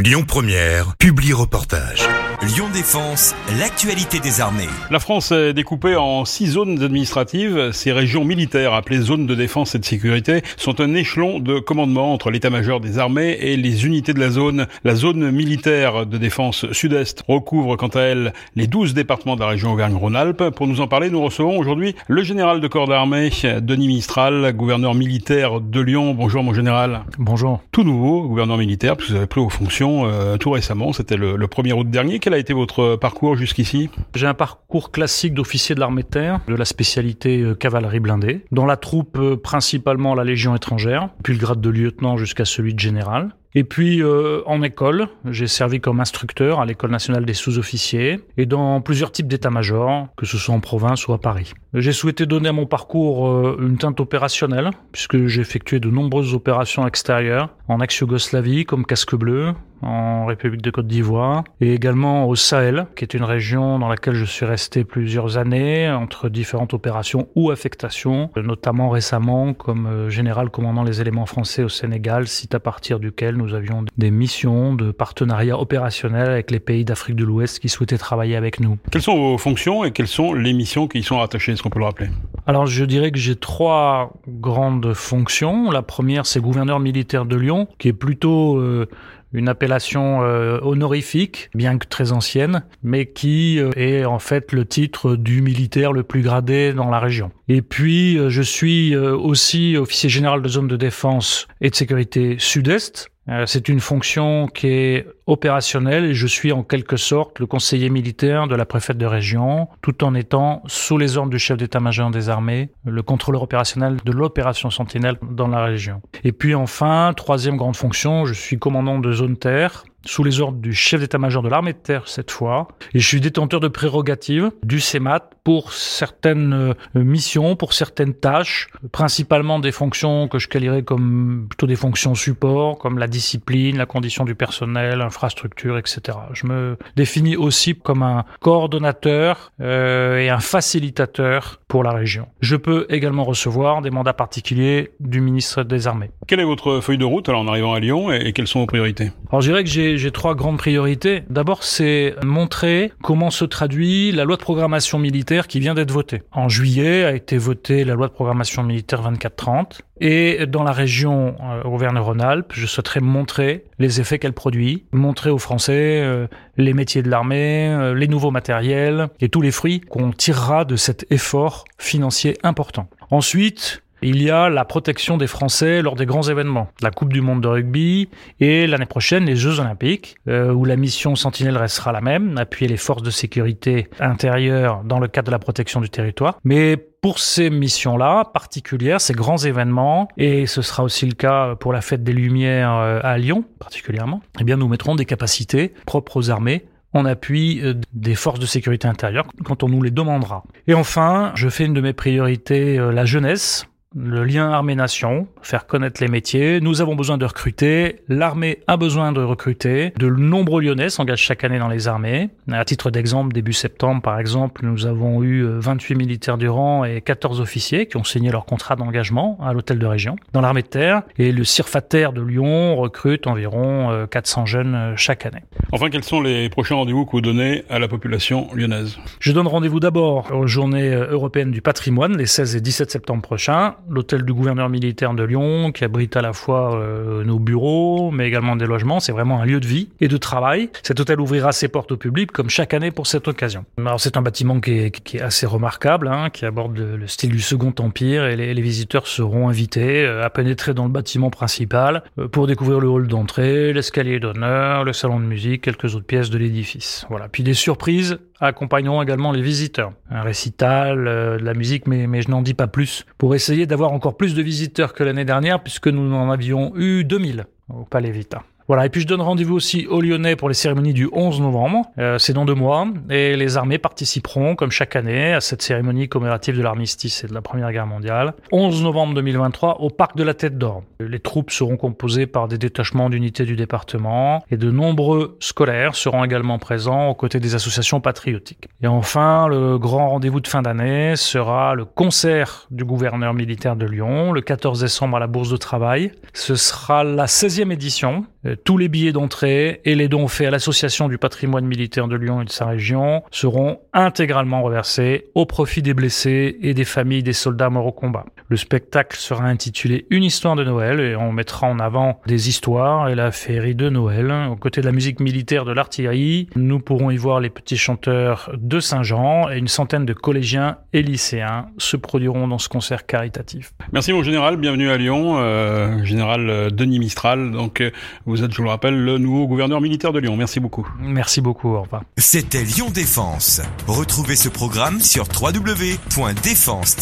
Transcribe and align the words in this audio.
Lyon 0.00 0.22
Première, 0.24 0.94
publie 0.96 1.32
reportage. 1.32 2.08
Lyon 2.40 2.66
Défense, 2.72 3.34
l'actualité 3.58 4.20
des 4.20 4.40
armées. 4.40 4.68
La 4.92 5.00
France 5.00 5.32
est 5.32 5.52
découpée 5.54 5.96
en 5.96 6.24
six 6.24 6.46
zones 6.46 6.80
administratives. 6.84 7.72
Ces 7.72 7.90
régions 7.90 8.24
militaires, 8.24 8.74
appelées 8.74 9.00
zones 9.00 9.26
de 9.26 9.34
défense 9.34 9.74
et 9.74 9.80
de 9.80 9.84
sécurité, 9.84 10.42
sont 10.56 10.80
un 10.80 10.94
échelon 10.94 11.40
de 11.40 11.58
commandement 11.58 12.12
entre 12.14 12.30
l'état-major 12.30 12.78
des 12.80 13.00
armées 13.00 13.36
et 13.40 13.56
les 13.56 13.86
unités 13.86 14.14
de 14.14 14.20
la 14.20 14.30
zone. 14.30 14.68
La 14.84 14.94
zone 14.94 15.32
militaire 15.32 16.06
de 16.06 16.16
défense 16.16 16.70
sud-est 16.70 17.24
recouvre 17.26 17.74
quant 17.74 17.88
à 17.88 18.02
elle 18.02 18.32
les 18.54 18.68
12 18.68 18.94
départements 18.94 19.34
de 19.34 19.40
la 19.40 19.48
région 19.48 19.72
Auvergne-Rhône-Alpes. 19.72 20.50
Pour 20.50 20.68
nous 20.68 20.80
en 20.80 20.86
parler, 20.86 21.10
nous 21.10 21.22
recevons 21.24 21.58
aujourd'hui 21.58 21.96
le 22.06 22.22
général 22.22 22.60
de 22.60 22.68
corps 22.68 22.86
d'armée, 22.86 23.30
Denis 23.62 23.88
Mistral, 23.88 24.52
gouverneur 24.54 24.94
militaire 24.94 25.60
de 25.60 25.80
Lyon. 25.80 26.14
Bonjour 26.14 26.44
mon 26.44 26.54
général. 26.54 27.00
Bonjour. 27.18 27.60
Tout 27.72 27.82
nouveau, 27.82 28.22
gouverneur 28.28 28.58
militaire, 28.58 28.96
puisque 28.96 29.10
vous 29.10 29.16
avez 29.16 29.26
pris 29.26 29.40
aux 29.40 29.48
fonctions 29.50 30.06
euh, 30.06 30.36
tout 30.36 30.50
récemment, 30.52 30.92
c'était 30.92 31.16
le, 31.16 31.34
le 31.34 31.46
1er 31.48 31.72
août 31.72 31.90
dernier 31.90 32.20
quel 32.28 32.34
a 32.34 32.38
été 32.40 32.52
votre 32.52 32.80
euh, 32.80 32.96
parcours 32.98 33.36
jusqu'ici 33.36 33.88
J'ai 34.14 34.26
un 34.26 34.34
parcours 34.34 34.90
classique 34.92 35.32
d'officier 35.32 35.74
de 35.74 35.80
l'armée 35.80 36.02
de 36.02 36.08
terre, 36.08 36.40
de 36.46 36.54
la 36.54 36.66
spécialité 36.66 37.40
euh, 37.40 37.54
cavalerie 37.54 38.00
blindée, 38.00 38.44
dans 38.52 38.66
la 38.66 38.76
troupe 38.76 39.16
euh, 39.18 39.38
principalement 39.38 40.14
la 40.14 40.24
Légion 40.24 40.54
étrangère, 40.54 41.08
puis 41.24 41.32
le 41.32 41.38
grade 41.38 41.62
de 41.62 41.70
lieutenant 41.70 42.18
jusqu'à 42.18 42.44
celui 42.44 42.74
de 42.74 42.80
général. 42.80 43.34
Et 43.54 43.64
puis 43.64 44.02
euh, 44.02 44.42
en 44.46 44.62
école, 44.62 45.08
j'ai 45.26 45.46
servi 45.46 45.80
comme 45.80 46.00
instructeur 46.00 46.60
à 46.60 46.66
l'École 46.66 46.90
nationale 46.90 47.24
des 47.24 47.32
sous-officiers 47.34 48.20
et 48.36 48.44
dans 48.46 48.80
plusieurs 48.82 49.10
types 49.10 49.26
d'état-major, 49.26 50.08
que 50.16 50.26
ce 50.26 50.36
soit 50.36 50.54
en 50.54 50.60
province 50.60 51.06
ou 51.08 51.12
à 51.14 51.18
Paris. 51.20 51.54
J'ai 51.74 51.92
souhaité 51.92 52.24
donner 52.26 52.48
à 52.48 52.52
mon 52.52 52.66
parcours 52.66 53.28
euh, 53.28 53.56
une 53.60 53.78
teinte 53.78 54.00
opérationnelle, 54.00 54.70
puisque 54.92 55.26
j'ai 55.26 55.40
effectué 55.42 55.80
de 55.80 55.88
nombreuses 55.88 56.34
opérations 56.34 56.86
extérieures, 56.86 57.48
en 57.68 57.80
ex-Yougoslavie 57.80 58.64
comme 58.64 58.84
Casque 58.86 59.14
Bleu, 59.14 59.54
en 59.82 60.24
République 60.26 60.62
de 60.62 60.70
Côte 60.70 60.86
d'Ivoire, 60.88 61.44
et 61.60 61.72
également 61.74 62.26
au 62.26 62.34
Sahel, 62.34 62.86
qui 62.96 63.04
est 63.04 63.12
une 63.14 63.22
région 63.22 63.78
dans 63.78 63.88
laquelle 63.88 64.14
je 64.14 64.24
suis 64.24 64.44
resté 64.46 64.82
plusieurs 64.82 65.36
années, 65.36 65.88
entre 65.90 66.28
différentes 66.30 66.72
opérations 66.74 67.28
ou 67.36 67.50
affectations, 67.52 68.30
notamment 68.36 68.88
récemment 68.90 69.52
comme 69.54 69.86
euh, 69.86 70.08
général 70.10 70.48
commandant 70.50 70.82
les 70.84 71.00
éléments 71.02 71.26
français 71.26 71.62
au 71.62 71.68
Sénégal, 71.68 72.26
site 72.28 72.54
à 72.54 72.60
partir 72.60 72.98
duquel 72.98 73.37
nous 73.38 73.54
avions 73.54 73.84
des 73.96 74.10
missions 74.10 74.74
de 74.74 74.90
partenariat 74.90 75.56
opérationnel 75.56 76.28
avec 76.28 76.50
les 76.50 76.58
pays 76.58 76.84
d'Afrique 76.84 77.14
de 77.14 77.24
l'Ouest 77.24 77.60
qui 77.60 77.68
souhaitaient 77.68 77.96
travailler 77.96 78.34
avec 78.34 78.58
nous. 78.58 78.78
Quelles 78.90 79.00
sont 79.00 79.16
vos 79.16 79.38
fonctions 79.38 79.84
et 79.84 79.92
quelles 79.92 80.08
sont 80.08 80.34
les 80.34 80.52
missions 80.52 80.88
qui 80.88 80.98
y 80.98 81.02
sont 81.04 81.20
attachées 81.20 81.52
Est-ce 81.52 81.62
qu'on 81.62 81.70
peut 81.70 81.78
le 81.78 81.84
rappeler 81.84 82.08
Alors, 82.48 82.66
je 82.66 82.84
dirais 82.84 83.12
que 83.12 83.18
j'ai 83.18 83.36
trois 83.36 84.12
grandes 84.26 84.92
fonctions. 84.92 85.70
La 85.70 85.82
première, 85.82 86.26
c'est 86.26 86.40
gouverneur 86.40 86.80
militaire 86.80 87.26
de 87.26 87.36
Lyon, 87.36 87.68
qui 87.78 87.86
est 87.86 87.92
plutôt 87.92 88.56
euh, 88.58 88.86
une 89.32 89.48
appellation 89.48 90.18
euh, 90.22 90.58
honorifique, 90.62 91.48
bien 91.54 91.78
que 91.78 91.86
très 91.86 92.10
ancienne, 92.10 92.64
mais 92.82 93.06
qui 93.06 93.60
euh, 93.60 93.70
est 93.76 94.04
en 94.04 94.18
fait 94.18 94.50
le 94.50 94.64
titre 94.64 95.14
du 95.14 95.42
militaire 95.42 95.92
le 95.92 96.02
plus 96.02 96.22
gradé 96.22 96.72
dans 96.72 96.90
la 96.90 96.98
région. 96.98 97.30
Et 97.48 97.62
puis, 97.62 98.18
euh, 98.18 98.28
je 98.28 98.42
suis 98.42 98.94
euh, 98.94 99.16
aussi 99.16 99.76
officier 99.78 100.10
général 100.10 100.42
de 100.42 100.48
zone 100.48 100.68
de 100.68 100.76
défense 100.76 101.48
et 101.62 101.70
de 101.70 101.74
sécurité 101.74 102.36
sud-est. 102.38 103.08
Euh, 103.30 103.44
c'est 103.46 103.70
une 103.70 103.80
fonction 103.80 104.46
qui 104.48 104.66
est 104.68 105.06
opérationnelle 105.26 106.04
et 106.04 106.12
je 106.14 106.26
suis 106.26 106.52
en 106.52 106.62
quelque 106.62 106.98
sorte 106.98 107.38
le 107.38 107.46
conseiller 107.46 107.88
militaire 107.88 108.48
de 108.48 108.54
la 108.54 108.66
préfète 108.66 108.98
de 108.98 109.06
région, 109.06 109.68
tout 109.80 110.04
en 110.04 110.14
étant 110.14 110.62
sous 110.66 110.98
les 110.98 111.16
ordres 111.16 111.30
du 111.30 111.38
chef 111.38 111.56
d'état-major 111.56 112.10
des 112.10 112.28
armées, 112.28 112.68
le 112.84 113.02
contrôleur 113.02 113.42
opérationnel 113.42 113.96
de 114.04 114.12
l'opération 114.12 114.68
Sentinelle 114.68 115.16
dans 115.30 115.48
la 115.48 115.64
région. 115.64 116.02
Et 116.24 116.32
puis 116.32 116.54
enfin, 116.54 117.12
troisième 117.16 117.56
grande 117.56 117.76
fonction, 117.76 118.26
je 118.26 118.34
suis 118.34 118.58
commandant 118.58 118.98
de 118.98 119.10
zone 119.12 119.36
terre 119.38 119.84
sous 120.04 120.22
les 120.24 120.40
ordres 120.40 120.58
du 120.58 120.74
chef 120.74 121.00
d'état-major 121.00 121.42
de 121.42 121.48
l'armée 121.48 121.72
de 121.72 121.78
terre 121.78 122.06
cette 122.06 122.30
fois. 122.30 122.68
Et 122.94 122.98
je 123.00 123.06
suis 123.06 123.20
détenteur 123.20 123.60
de 123.60 123.68
prérogatives 123.68 124.50
du 124.62 124.80
CEMAT 124.80 125.24
pour 125.44 125.72
certaines 125.72 126.52
euh, 126.52 126.72
missions, 126.94 127.56
pour 127.56 127.72
certaines 127.72 128.14
tâches, 128.14 128.68
principalement 128.92 129.58
des 129.58 129.72
fonctions 129.72 130.28
que 130.28 130.38
je 130.38 130.46
qualifierais 130.46 130.82
comme 130.82 131.46
plutôt 131.48 131.66
des 131.66 131.76
fonctions 131.76 132.14
support, 132.14 132.78
comme 132.78 132.98
la 132.98 133.06
discipline, 133.06 133.78
la 133.78 133.86
condition 133.86 134.24
du 134.24 134.34
personnel, 134.34 135.00
infrastructure, 135.00 135.78
etc. 135.78 136.18
Je 136.32 136.46
me 136.46 136.76
définis 136.96 137.36
aussi 137.36 137.74
comme 137.74 138.02
un 138.02 138.24
coordonnateur 138.40 139.52
euh, 139.60 140.18
et 140.18 140.28
un 140.28 140.40
facilitateur 140.40 141.60
pour 141.66 141.82
la 141.82 141.90
région. 141.92 142.28
Je 142.40 142.56
peux 142.56 142.86
également 142.88 143.24
recevoir 143.24 143.82
des 143.82 143.90
mandats 143.90 144.12
particuliers 144.12 144.90
du 145.00 145.20
ministre 145.20 145.62
des 145.64 145.86
Armées. 145.86 146.10
Quelle 146.26 146.40
est 146.40 146.44
votre 146.44 146.80
feuille 146.80 146.98
de 146.98 147.04
route 147.04 147.28
alors 147.28 147.42
en 147.42 147.48
arrivant 147.48 147.72
à 147.74 147.80
Lyon 147.80 148.12
et, 148.12 148.32
quelles 148.32 148.46
sont 148.46 148.60
vos 148.60 148.66
priorités 148.66 149.10
Alors 149.30 149.40
je 149.40 149.48
dirais 149.48 149.64
que 149.64 149.70
j'ai 149.70 149.87
j'ai 149.96 150.10
trois 150.10 150.34
grandes 150.34 150.58
priorités. 150.58 151.22
D'abord, 151.30 151.64
c'est 151.64 152.14
montrer 152.22 152.92
comment 153.02 153.30
se 153.30 153.44
traduit 153.44 154.12
la 154.12 154.24
loi 154.24 154.36
de 154.36 154.42
programmation 154.42 154.98
militaire 154.98 155.46
qui 155.48 155.60
vient 155.60 155.74
d'être 155.74 155.90
votée. 155.92 156.22
En 156.32 156.48
juillet 156.48 157.04
a 157.04 157.14
été 157.14 157.38
votée 157.38 157.84
la 157.84 157.94
loi 157.94 158.08
de 158.08 158.12
programmation 158.12 158.62
militaire 158.62 159.00
2430. 159.02 159.82
Et 160.00 160.46
dans 160.46 160.62
la 160.62 160.70
région 160.72 161.34
euh, 161.42 161.62
Auvergne-Rhône-Alpes, 161.64 162.52
je 162.54 162.66
souhaiterais 162.66 163.00
montrer 163.00 163.64
les 163.78 164.00
effets 164.00 164.18
qu'elle 164.18 164.32
produit, 164.32 164.84
montrer 164.92 165.30
aux 165.30 165.38
Français 165.38 166.00
euh, 166.02 166.26
les 166.56 166.72
métiers 166.72 167.02
de 167.02 167.10
l'armée, 167.10 167.68
euh, 167.68 167.94
les 167.94 168.06
nouveaux 168.06 168.30
matériels 168.30 169.08
et 169.20 169.28
tous 169.28 169.40
les 169.40 169.50
fruits 169.50 169.80
qu'on 169.80 170.12
tirera 170.12 170.64
de 170.64 170.76
cet 170.76 171.06
effort 171.10 171.64
financier 171.78 172.36
important. 172.44 172.86
Ensuite, 173.10 173.82
il 174.02 174.22
y 174.22 174.30
a 174.30 174.48
la 174.48 174.64
protection 174.64 175.16
des 175.16 175.26
Français 175.26 175.82
lors 175.82 175.96
des 175.96 176.06
grands 176.06 176.22
événements, 176.22 176.68
la 176.82 176.90
Coupe 176.90 177.12
du 177.12 177.20
Monde 177.20 177.42
de 177.42 177.48
rugby 177.48 178.08
et 178.40 178.66
l'année 178.66 178.86
prochaine 178.86 179.24
les 179.24 179.36
Jeux 179.36 179.60
Olympiques, 179.60 180.16
euh, 180.28 180.52
où 180.52 180.64
la 180.64 180.76
mission 180.76 181.14
Sentinelle 181.16 181.56
restera 181.56 181.92
la 181.92 182.00
même, 182.00 182.36
appuyer 182.38 182.68
les 182.68 182.76
forces 182.76 183.02
de 183.02 183.10
sécurité 183.10 183.88
intérieure 184.00 184.82
dans 184.84 184.98
le 185.00 185.08
cadre 185.08 185.26
de 185.26 185.32
la 185.32 185.38
protection 185.38 185.80
du 185.80 185.90
territoire. 185.90 186.38
Mais 186.44 186.76
pour 186.76 187.18
ces 187.18 187.50
missions-là 187.50 188.30
particulières, 188.32 189.00
ces 189.00 189.14
grands 189.14 189.36
événements, 189.36 190.08
et 190.16 190.46
ce 190.46 190.62
sera 190.62 190.82
aussi 190.84 191.06
le 191.06 191.14
cas 191.14 191.54
pour 191.56 191.72
la 191.72 191.80
fête 191.80 192.02
des 192.02 192.12
Lumières 192.12 192.72
euh, 192.74 193.00
à 193.02 193.18
Lyon 193.18 193.44
particulièrement, 193.58 194.22
eh 194.40 194.44
bien 194.44 194.56
nous 194.56 194.68
mettrons 194.68 194.94
des 194.94 195.04
capacités 195.06 195.72
propres 195.86 196.16
aux 196.16 196.30
armées 196.30 196.64
en 196.94 197.04
appui 197.04 197.60
euh, 197.62 197.74
des 197.92 198.14
forces 198.14 198.40
de 198.40 198.46
sécurité 198.46 198.86
intérieure 198.88 199.26
quand 199.44 199.62
on 199.62 199.68
nous 199.68 199.82
les 199.82 199.90
demandera. 199.90 200.44
Et 200.68 200.74
enfin, 200.74 201.32
je 201.34 201.48
fais 201.48 201.64
une 201.64 201.74
de 201.74 201.80
mes 201.80 201.92
priorités, 201.92 202.78
la 202.78 203.04
jeunesse 203.04 203.66
le 203.96 204.22
lien 204.24 204.50
armée-nation, 204.50 205.26
faire 205.42 205.66
connaître 205.66 206.02
les 206.02 206.08
métiers. 206.08 206.60
Nous 206.60 206.80
avons 206.82 206.94
besoin 206.94 207.16
de 207.16 207.24
recruter, 207.24 208.00
l'armée 208.08 208.58
a 208.66 208.76
besoin 208.76 209.12
de 209.12 209.20
recruter. 209.22 209.92
De 209.98 210.08
nombreux 210.10 210.60
Lyonnais 210.62 210.90
s'engagent 210.90 211.20
chaque 211.22 211.42
année 211.44 211.58
dans 211.58 211.68
les 211.68 211.88
armées. 211.88 212.28
À 212.52 212.64
titre 212.66 212.90
d'exemple, 212.90 213.32
début 213.32 213.52
septembre, 213.54 214.02
par 214.02 214.18
exemple, 214.20 214.62
nous 214.64 214.84
avons 214.86 215.22
eu 215.22 215.44
28 215.46 215.94
euh, 215.94 215.96
militaires 215.96 216.36
du 216.38 216.48
rang 216.50 216.84
et 216.84 217.00
14 217.00 217.40
officiers 217.40 217.86
qui 217.86 217.96
ont 217.96 218.04
signé 218.04 218.30
leur 218.30 218.44
contrat 218.44 218.76
d'engagement 218.76 219.38
à 219.42 219.52
l'hôtel 219.54 219.78
de 219.78 219.86
région 219.86 220.16
dans 220.34 220.40
l'armée 220.42 220.62
de 220.62 220.66
terre. 220.68 221.02
Et 221.18 221.32
le 221.32 221.44
CIRFATER 221.44 222.08
de 222.14 222.20
Lyon 222.22 222.76
recrute 222.76 223.26
environ 223.26 224.06
400 224.10 224.40
euh, 224.42 224.46
jeunes 224.46 224.74
euh, 224.74 224.92
chaque 224.96 225.24
année. 225.24 225.44
Enfin, 225.72 225.88
quels 225.88 226.04
sont 226.04 226.20
les 226.20 226.50
prochains 226.50 226.74
rendez-vous 226.74 227.06
que 227.06 227.12
vous 227.12 227.20
donnez 227.22 227.64
à 227.70 227.78
la 227.78 227.88
population 227.88 228.48
lyonnaise 228.54 228.98
Je 229.18 229.32
donne 229.32 229.46
rendez-vous 229.46 229.80
d'abord 229.80 230.30
aux 230.32 230.46
journées 230.46 230.92
européennes 230.94 231.52
du 231.52 231.62
patrimoine, 231.62 232.16
les 232.18 232.26
16 232.26 232.54
et 232.56 232.60
17 232.60 232.90
septembre 232.90 233.22
prochains 233.22 233.76
l'hôtel 233.88 234.22
du 234.22 234.32
gouverneur 234.32 234.68
militaire 234.68 235.14
de 235.14 235.22
Lyon, 235.22 235.72
qui 235.72 235.84
abrite 235.84 236.16
à 236.16 236.22
la 236.22 236.32
fois 236.32 236.76
euh, 236.76 237.24
nos 237.24 237.38
bureaux, 237.38 238.10
mais 238.10 238.26
également 238.26 238.56
des 238.56 238.66
logements. 238.66 239.00
C'est 239.00 239.12
vraiment 239.12 239.40
un 239.40 239.44
lieu 239.46 239.60
de 239.60 239.66
vie 239.66 239.88
et 240.00 240.08
de 240.08 240.16
travail. 240.16 240.70
Cet 240.82 240.98
hôtel 241.00 241.20
ouvrira 241.20 241.52
ses 241.52 241.68
portes 241.68 241.92
au 241.92 241.96
public 241.96 242.32
comme 242.32 242.50
chaque 242.50 242.74
année 242.74 242.90
pour 242.90 243.06
cette 243.06 243.28
occasion. 243.28 243.64
Alors 243.78 244.00
c'est 244.00 244.16
un 244.16 244.22
bâtiment 244.22 244.60
qui 244.60 244.72
est, 244.72 245.20
assez 245.20 245.46
remarquable, 245.46 246.08
hein, 246.08 246.30
qui 246.30 246.44
aborde 246.44 246.76
le, 246.78 247.06
style 247.06 247.30
du 247.30 247.40
Second 247.40 247.74
Empire 247.78 248.26
et 248.26 248.36
les, 248.36 248.54
les, 248.54 248.62
visiteurs 248.62 249.06
seront 249.06 249.48
invités 249.48 250.04
euh, 250.04 250.24
à 250.24 250.30
pénétrer 250.30 250.74
dans 250.74 250.84
le 250.84 250.90
bâtiment 250.90 251.30
principal 251.30 252.02
euh, 252.18 252.28
pour 252.28 252.46
découvrir 252.46 252.80
le 252.80 252.88
hall 252.88 253.08
d'entrée, 253.08 253.72
l'escalier 253.72 254.20
d'honneur, 254.20 254.84
le 254.84 254.92
salon 254.92 255.20
de 255.20 255.24
musique, 255.24 255.62
quelques 255.62 255.94
autres 255.94 256.06
pièces 256.06 256.30
de 256.30 256.38
l'édifice. 256.38 257.06
Voilà. 257.10 257.28
Puis 257.28 257.42
des 257.42 257.54
surprises 257.54 258.18
accompagneront 258.46 259.02
également 259.02 259.32
les 259.32 259.42
visiteurs. 259.42 259.92
Un 260.10 260.22
récital, 260.22 261.06
euh, 261.06 261.38
de 261.38 261.44
la 261.44 261.54
musique, 261.54 261.86
mais, 261.86 262.06
mais 262.06 262.22
je 262.22 262.30
n'en 262.30 262.42
dis 262.42 262.54
pas 262.54 262.66
plus, 262.66 263.04
pour 263.18 263.34
essayer 263.34 263.66
d'avoir 263.66 263.92
encore 263.92 264.16
plus 264.16 264.34
de 264.34 264.42
visiteurs 264.42 264.94
que 264.94 265.04
l'année 265.04 265.24
dernière, 265.24 265.62
puisque 265.62 265.88
nous 265.88 266.14
en 266.14 266.30
avions 266.30 266.72
eu 266.76 267.04
2000 267.04 267.46
au 267.70 267.84
Palais 267.84 268.10
Vita. 268.10 268.42
Voilà, 268.68 268.84
et 268.84 268.90
puis 268.90 269.00
je 269.00 269.06
donne 269.06 269.22
rendez-vous 269.22 269.54
aussi 269.54 269.86
aux 269.86 270.02
Lyonnais 270.02 270.36
pour 270.36 270.50
les 270.50 270.54
cérémonies 270.54 270.92
du 270.92 271.08
11 271.10 271.40
novembre, 271.40 271.86
euh, 271.98 272.18
c'est 272.18 272.34
dans 272.34 272.44
deux 272.44 272.54
mois, 272.54 272.86
et 273.08 273.34
les 273.34 273.56
armées 273.56 273.78
participeront, 273.78 274.56
comme 274.56 274.70
chaque 274.70 274.94
année, 274.94 275.32
à 275.32 275.40
cette 275.40 275.62
cérémonie 275.62 276.06
commémorative 276.10 276.54
de 276.58 276.62
l'armistice 276.62 277.24
et 277.24 277.28
de 277.28 277.32
la 277.32 277.40
Première 277.40 277.72
Guerre 277.72 277.86
mondiale. 277.86 278.34
11 278.52 278.82
novembre 278.82 279.14
2023, 279.14 279.80
au 279.80 279.88
Parc 279.88 280.16
de 280.18 280.22
la 280.22 280.34
Tête 280.34 280.58
d'Or. 280.58 280.82
Les 281.00 281.18
troupes 281.18 281.50
seront 281.50 281.78
composées 281.78 282.26
par 282.26 282.46
des 282.46 282.58
détachements 282.58 283.08
d'unités 283.08 283.46
du 283.46 283.56
département, 283.56 284.44
et 284.50 284.58
de 284.58 284.70
nombreux 284.70 285.38
scolaires 285.40 285.94
seront 285.94 286.22
également 286.22 286.58
présents 286.58 287.08
aux 287.08 287.14
côtés 287.14 287.40
des 287.40 287.54
associations 287.54 288.02
patriotiques. 288.02 288.68
Et 288.82 288.86
enfin, 288.86 289.48
le 289.48 289.78
grand 289.78 290.10
rendez-vous 290.10 290.40
de 290.40 290.46
fin 290.46 290.60
d'année 290.60 291.16
sera 291.16 291.74
le 291.74 291.86
concert 291.86 292.66
du 292.70 292.84
gouverneur 292.84 293.32
militaire 293.32 293.76
de 293.76 293.86
Lyon, 293.86 294.32
le 294.34 294.42
14 294.42 294.80
décembre 294.82 295.16
à 295.16 295.20
la 295.20 295.26
Bourse 295.26 295.48
de 295.48 295.56
Travail. 295.56 296.12
Ce 296.34 296.54
sera 296.54 297.02
la 297.02 297.24
16e 297.24 297.72
édition 297.72 298.26
euh, 298.48 298.56
tous 298.64 298.76
les 298.78 298.88
billets 298.88 299.12
d'entrée 299.12 299.80
et 299.84 299.94
les 299.94 300.08
dons 300.08 300.28
faits 300.28 300.48
à 300.48 300.50
l'Association 300.50 301.08
du 301.08 301.18
patrimoine 301.18 301.64
militaire 301.66 302.08
de 302.08 302.16
Lyon 302.16 302.42
et 302.42 302.44
de 302.44 302.50
sa 302.50 302.66
région 302.66 303.22
seront 303.30 303.80
intégralement 303.92 304.62
reversés 304.62 305.26
au 305.34 305.46
profit 305.46 305.82
des 305.82 305.94
blessés 305.94 306.56
et 306.60 306.74
des 306.74 306.84
familles 306.84 307.22
des 307.22 307.32
soldats 307.32 307.70
morts 307.70 307.86
au 307.86 307.92
combat. 307.92 308.24
Le 308.48 308.56
spectacle 308.56 309.16
sera 309.16 309.44
intitulé 309.44 310.06
Une 310.10 310.24
histoire 310.24 310.56
de 310.56 310.64
Noël 310.64 311.00
et 311.00 311.16
on 311.16 311.32
mettra 311.32 311.66
en 311.66 311.78
avant 311.78 312.20
des 312.26 312.48
histoires 312.48 313.08
et 313.08 313.14
la 313.14 313.30
féerie 313.30 313.74
de 313.74 313.88
Noël. 313.90 314.32
Au 314.50 314.56
côté 314.56 314.80
de 314.80 314.86
la 314.86 314.92
musique 314.92 315.20
militaire 315.20 315.64
de 315.64 315.72
l'artillerie, 315.72 316.48
nous 316.56 316.78
pourrons 316.80 317.10
y 317.10 317.16
voir 317.16 317.40
les 317.40 317.50
petits 317.50 317.76
chanteurs 317.76 318.50
de 318.56 318.80
Saint-Jean 318.80 319.50
et 319.50 319.58
une 319.58 319.68
centaine 319.68 320.06
de 320.06 320.12
collégiens 320.12 320.78
et 320.92 321.02
lycéens 321.02 321.66
se 321.78 321.96
produiront 321.96 322.48
dans 322.48 322.58
ce 322.58 322.68
concert 322.68 323.06
caritatif. 323.06 323.72
Merci 323.92 324.12
mon 324.12 324.22
général, 324.22 324.56
bienvenue 324.56 324.90
à 324.90 324.96
Lyon, 324.98 325.34
euh, 325.38 326.02
général 326.04 326.48
euh, 326.48 326.70
Denis 326.70 326.98
Mistral. 327.00 327.50
Donc 327.52 327.82
vous 328.24 328.37
vous 328.38 328.44
êtes, 328.44 328.52
je 328.54 328.62
le 328.62 328.68
rappelle, 328.68 328.96
le 329.04 329.18
nouveau 329.18 329.46
gouverneur 329.48 329.80
militaire 329.80 330.12
de 330.12 330.18
Lyon. 330.20 330.36
Merci 330.36 330.60
beaucoup. 330.60 330.88
Merci 331.00 331.40
beaucoup, 331.40 331.70
au 331.70 331.84
C'était 332.16 332.62
Lyon 332.62 332.86
Défense. 332.92 333.60
Retrouvez 333.88 334.36
ce 334.36 334.48
programme 334.48 335.00
sur 335.00 335.24
wwwdefense 335.42 336.96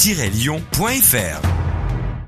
lyonfr 0.45 1.66